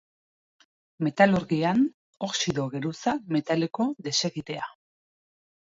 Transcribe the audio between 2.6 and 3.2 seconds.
geruza